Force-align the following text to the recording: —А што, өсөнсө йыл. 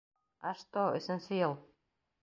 —А 0.51 0.53
што, 0.61 0.87
өсөнсө 1.01 1.39
йыл. 1.41 1.57